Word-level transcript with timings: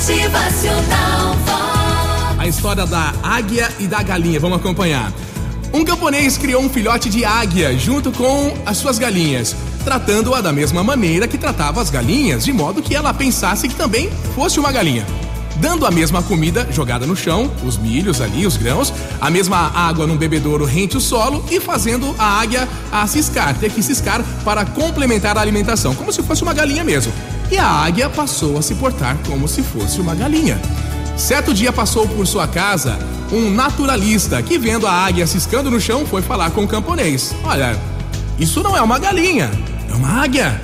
Motivacional. 0.00 1.36
A 2.38 2.46
história 2.48 2.86
da 2.86 3.12
águia 3.22 3.70
e 3.78 3.86
da 3.86 4.02
galinha. 4.02 4.40
Vamos 4.40 4.56
acompanhar. 4.56 5.12
Um 5.74 5.84
camponês 5.84 6.38
criou 6.38 6.62
um 6.62 6.70
filhote 6.70 7.10
de 7.10 7.22
águia 7.22 7.76
junto 7.76 8.10
com 8.10 8.54
as 8.64 8.78
suas 8.78 8.98
galinhas, 8.98 9.54
tratando-a 9.84 10.40
da 10.40 10.54
mesma 10.54 10.82
maneira 10.82 11.28
que 11.28 11.36
tratava 11.36 11.82
as 11.82 11.90
galinhas, 11.90 12.46
de 12.46 12.50
modo 12.50 12.80
que 12.80 12.94
ela 12.94 13.12
pensasse 13.12 13.68
que 13.68 13.74
também 13.74 14.10
fosse 14.34 14.58
uma 14.58 14.72
galinha. 14.72 15.04
Dando 15.56 15.84
a 15.84 15.90
mesma 15.90 16.22
comida 16.22 16.66
jogada 16.72 17.06
no 17.06 17.14
chão, 17.14 17.52
os 17.62 17.76
milhos 17.76 18.22
ali, 18.22 18.46
os 18.46 18.56
grãos, 18.56 18.94
a 19.20 19.28
mesma 19.28 19.70
água 19.74 20.06
num 20.06 20.16
bebedouro 20.16 20.64
rente 20.64 20.96
o 20.96 21.00
solo 21.00 21.44
e 21.50 21.60
fazendo 21.60 22.16
a 22.18 22.40
águia 22.40 22.66
a 22.90 23.06
ciscar, 23.06 23.54
ter 23.58 23.70
que 23.70 23.82
ciscar 23.82 24.24
para 24.46 24.64
complementar 24.64 25.36
a 25.36 25.42
alimentação, 25.42 25.94
como 25.94 26.10
se 26.10 26.22
fosse 26.22 26.42
uma 26.42 26.54
galinha 26.54 26.82
mesmo. 26.82 27.12
E 27.50 27.58
a 27.58 27.66
águia 27.66 28.08
passou 28.08 28.56
a 28.56 28.62
se 28.62 28.74
portar 28.76 29.16
como 29.26 29.48
se 29.48 29.62
fosse 29.62 30.00
uma 30.00 30.14
galinha. 30.14 30.60
Certo 31.16 31.52
dia 31.52 31.72
passou 31.72 32.06
por 32.06 32.26
sua 32.26 32.46
casa 32.46 32.96
um 33.32 33.50
naturalista 33.50 34.40
que, 34.42 34.56
vendo 34.58 34.86
a 34.86 34.92
águia 34.92 35.26
ciscando 35.26 35.70
no 35.70 35.80
chão, 35.80 36.06
foi 36.06 36.22
falar 36.22 36.50
com 36.50 36.62
o 36.62 36.68
camponês: 36.68 37.34
Olha, 37.44 37.76
isso 38.38 38.62
não 38.62 38.76
é 38.76 38.80
uma 38.80 38.98
galinha, 38.98 39.50
é 39.88 39.94
uma 39.94 40.22
águia. 40.22 40.60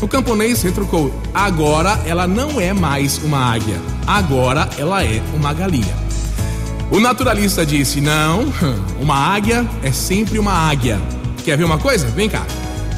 O 0.00 0.08
camponês 0.08 0.62
retrucou: 0.62 1.12
Agora 1.34 2.00
ela 2.06 2.26
não 2.26 2.60
é 2.60 2.72
mais 2.72 3.18
uma 3.18 3.52
águia, 3.52 3.80
agora 4.06 4.68
ela 4.78 5.04
é 5.04 5.20
uma 5.34 5.52
galinha. 5.52 5.94
O 6.90 6.98
naturalista 6.98 7.66
disse: 7.66 8.00
Não, 8.00 8.52
uma 9.00 9.16
águia 9.16 9.68
é 9.82 9.92
sempre 9.92 10.38
uma 10.38 10.52
águia. 10.52 11.00
Quer 11.44 11.58
ver 11.58 11.64
uma 11.64 11.78
coisa? 11.78 12.06
Vem 12.06 12.28
cá. 12.28 12.46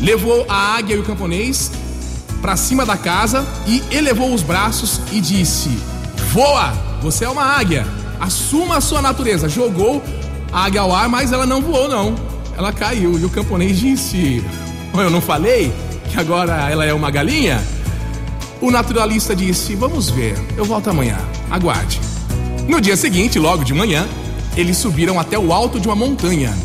Levou 0.01 0.45
a 0.49 0.77
águia 0.77 0.97
e 0.97 0.99
o 0.99 1.03
camponês 1.03 1.71
para 2.43 2.57
cima 2.57 2.85
da 2.85 2.97
casa 2.97 3.47
e 3.67 3.83
elevou 3.91 4.35
os 4.35 4.43
braços 4.43 5.01
e 5.13 5.21
disse: 5.21 5.71
Voa! 6.33 6.73
Você 7.01 7.25
é 7.25 7.29
uma 7.29 7.45
águia. 7.45 7.87
Assuma 8.21 8.77
a 8.77 8.81
sua 8.81 9.01
natureza. 9.01 9.49
Jogou 9.49 10.03
a 10.53 10.65
águia 10.65 10.83
ao 10.83 10.95
ar, 10.95 11.09
mas 11.09 11.33
ela 11.33 11.47
não 11.47 11.63
voou, 11.63 11.89
não. 11.89 12.15
Ela 12.57 12.73
caiu. 12.73 13.19
E 13.19 13.25
o 13.25 13.31
camponês 13.31 13.79
disse: 13.79 14.45
Eu 14.93 15.09
não 15.09 15.21
falei 15.21 15.73
que 16.11 16.19
agora 16.19 16.69
ela 16.69 16.85
é 16.85 16.93
uma 16.93 17.11
galinha? 17.11 17.63
O 18.61 18.71
naturalista 18.71 19.35
disse: 19.35 19.75
Vamos 19.75 20.11
ver, 20.11 20.37
eu 20.57 20.65
volto 20.65 20.91
amanhã. 20.91 21.19
Aguarde. 21.51 22.01
No 22.69 22.81
dia 22.81 22.97
seguinte, 22.97 23.39
logo 23.39 23.65
de 23.65 23.75
manhã, 23.75 24.07
eles 24.57 24.77
subiram 24.77 25.19
até 25.19 25.39
o 25.39 25.53
alto 25.53 25.81
de 25.81 25.89
uma 25.89 25.97
montanha. 25.97 26.57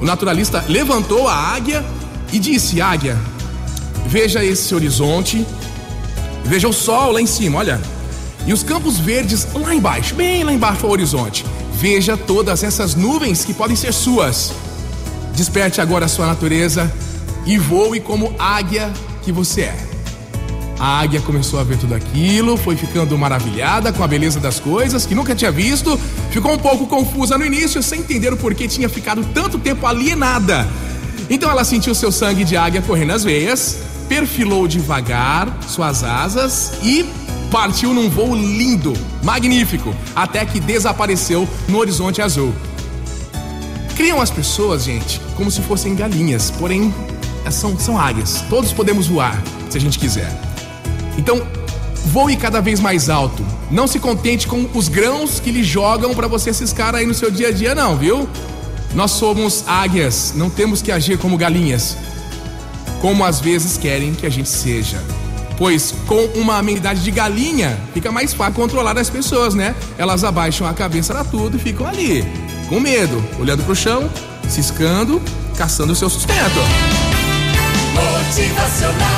O 0.00 0.04
naturalista 0.04 0.64
levantou 0.68 1.28
a 1.28 1.34
águia 1.34 1.84
e 2.32 2.38
disse: 2.38 2.80
Águia, 2.80 3.16
veja 4.08 4.42
esse 4.42 4.74
horizonte, 4.74 5.46
veja 6.44 6.66
o 6.66 6.72
sol 6.72 7.12
lá 7.12 7.20
em 7.20 7.26
cima, 7.26 7.58
olha. 7.58 7.80
E 8.46 8.52
os 8.52 8.62
campos 8.62 8.98
verdes 8.98 9.46
lá 9.54 9.74
embaixo, 9.74 10.14
bem 10.14 10.42
lá 10.42 10.52
embaixo 10.52 10.86
ao 10.86 10.92
horizonte. 10.92 11.44
Veja 11.74 12.16
todas 12.16 12.64
essas 12.64 12.94
nuvens 12.94 13.44
que 13.44 13.52
podem 13.52 13.76
ser 13.76 13.92
suas. 13.92 14.52
Desperte 15.34 15.80
agora 15.80 16.06
a 16.06 16.08
sua 16.08 16.26
natureza 16.26 16.90
e 17.44 17.58
voe 17.58 18.00
como 18.00 18.34
águia 18.38 18.90
que 19.22 19.30
você 19.30 19.62
é. 19.62 19.76
A 20.78 21.00
águia 21.00 21.20
começou 21.20 21.60
a 21.60 21.64
ver 21.64 21.76
tudo 21.76 21.94
aquilo, 21.94 22.56
foi 22.56 22.76
ficando 22.76 23.18
maravilhada 23.18 23.92
com 23.92 24.02
a 24.02 24.06
beleza 24.06 24.40
das 24.40 24.58
coisas 24.58 25.04
que 25.04 25.14
nunca 25.14 25.34
tinha 25.34 25.50
visto, 25.50 25.98
ficou 26.30 26.52
um 26.52 26.58
pouco 26.58 26.86
confusa 26.86 27.36
no 27.36 27.44
início, 27.44 27.82
sem 27.82 28.00
entender 28.00 28.32
o 28.32 28.36
porquê 28.36 28.66
tinha 28.68 28.88
ficado 28.88 29.24
tanto 29.34 29.58
tempo 29.58 29.86
alienada. 29.86 30.66
Então 31.28 31.50
ela 31.50 31.64
sentiu 31.64 31.94
seu 31.94 32.10
sangue 32.10 32.44
de 32.44 32.56
águia 32.56 32.80
correr 32.80 33.04
nas 33.04 33.24
veias, 33.24 33.78
perfilou 34.08 34.66
devagar 34.66 35.58
suas 35.66 36.02
asas 36.02 36.72
e 36.82 37.04
partiu 37.50 37.92
num 37.92 38.08
voo 38.08 38.34
lindo, 38.34 38.92
magnífico, 39.22 39.94
até 40.14 40.44
que 40.44 40.60
desapareceu 40.60 41.48
no 41.68 41.78
horizonte 41.78 42.20
azul. 42.22 42.52
Criam 43.96 44.20
as 44.20 44.30
pessoas, 44.30 44.84
gente, 44.84 45.20
como 45.36 45.50
se 45.50 45.60
fossem 45.62 45.94
galinhas, 45.94 46.50
porém 46.52 46.94
são, 47.50 47.78
são 47.78 47.98
águias. 47.98 48.44
Todos 48.48 48.72
podemos 48.72 49.06
voar, 49.06 49.42
se 49.68 49.76
a 49.76 49.80
gente 49.80 49.98
quiser. 49.98 50.30
Então, 51.16 51.42
voe 52.06 52.36
cada 52.36 52.60
vez 52.60 52.80
mais 52.80 53.08
alto. 53.08 53.44
Não 53.70 53.86
se 53.86 53.98
contente 53.98 54.46
com 54.46 54.68
os 54.74 54.88
grãos 54.88 55.40
que 55.40 55.50
lhe 55.50 55.62
jogam 55.62 56.14
para 56.14 56.26
você 56.26 56.52
ciscar 56.52 56.94
aí 56.94 57.06
no 57.06 57.14
seu 57.14 57.30
dia 57.30 57.48
a 57.48 57.52
dia, 57.52 57.74
não, 57.74 57.96
viu? 57.96 58.28
Nós 58.94 59.10
somos 59.10 59.64
águias, 59.66 60.32
não 60.34 60.48
temos 60.48 60.80
que 60.80 60.90
agir 60.90 61.18
como 61.18 61.36
galinhas, 61.36 61.96
como 63.00 63.24
às 63.24 63.40
vezes 63.40 63.76
querem 63.76 64.14
que 64.14 64.26
a 64.26 64.30
gente 64.30 64.48
seja. 64.48 65.02
Pois 65.56 65.92
com 66.06 66.24
uma 66.38 66.56
amenidade 66.58 67.02
de 67.02 67.10
galinha, 67.10 67.78
fica 67.92 68.12
mais 68.12 68.32
fácil 68.32 68.54
controlar 68.54 68.96
as 68.96 69.10
pessoas, 69.10 69.54
né? 69.54 69.74
Elas 69.96 70.22
abaixam 70.22 70.66
a 70.66 70.72
cabeça 70.72 71.12
da 71.12 71.24
tudo 71.24 71.56
e 71.56 71.60
ficam 71.60 71.86
ali, 71.86 72.24
com 72.68 72.78
medo, 72.78 73.22
olhando 73.40 73.64
pro 73.64 73.74
chão, 73.74 74.08
ciscando, 74.48 75.20
caçando 75.56 75.92
o 75.92 75.96
seu 75.96 76.08
sustento. 76.08 76.60
Motivacional 77.94 79.17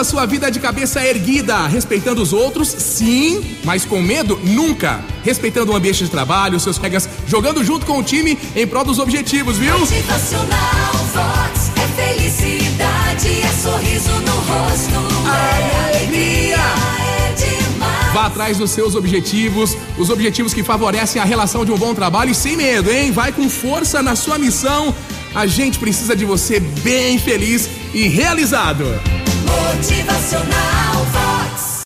Conduza 0.00 0.16
a 0.16 0.22
sua 0.22 0.26
vida 0.26 0.50
de 0.50 0.58
cabeça 0.58 1.04
erguida, 1.04 1.66
respeitando 1.66 2.22
os 2.22 2.32
outros, 2.32 2.68
sim, 2.68 3.58
mas 3.64 3.84
com 3.84 4.00
medo, 4.00 4.40
nunca. 4.42 5.04
Respeitando 5.22 5.72
o 5.72 5.76
ambiente 5.76 6.02
de 6.04 6.10
trabalho, 6.10 6.58
seus 6.58 6.78
colegas, 6.78 7.06
jogando 7.26 7.62
junto 7.62 7.84
com 7.84 7.98
o 7.98 8.02
time 8.02 8.38
em 8.56 8.66
prol 8.66 8.82
dos 8.82 8.98
objetivos, 8.98 9.58
viu? 9.58 9.78
Motivacional 9.78 10.94
Vox. 11.12 11.70
É 11.76 12.14
felicidade, 12.14 13.42
é 13.42 13.52
sorriso 13.62 14.10
no 14.20 14.32
rosto. 14.32 15.28
É 15.28 15.98
alegria, 15.98 16.56
é 16.56 17.32
demais. 17.34 18.14
Vá 18.14 18.26
atrás 18.26 18.56
dos 18.56 18.70
seus 18.70 18.94
objetivos, 18.94 19.76
os 19.98 20.08
objetivos 20.08 20.54
que 20.54 20.62
favorecem 20.62 21.20
a 21.20 21.26
relação 21.26 21.62
de 21.62 21.72
um 21.72 21.76
bom 21.76 21.94
trabalho 21.94 22.30
e 22.30 22.34
sem 22.34 22.56
medo, 22.56 22.90
hein? 22.90 23.12
Vai 23.12 23.32
com 23.32 23.50
força 23.50 24.02
na 24.02 24.16
sua 24.16 24.38
missão. 24.38 24.94
A 25.34 25.46
gente 25.46 25.78
precisa 25.78 26.16
de 26.16 26.24
você 26.24 26.58
bem 26.58 27.18
feliz 27.18 27.68
e 27.92 28.08
realizado. 28.08 28.86
Motivacional. 29.50 31.19